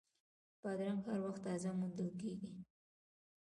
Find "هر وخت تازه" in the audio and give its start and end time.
1.07-1.69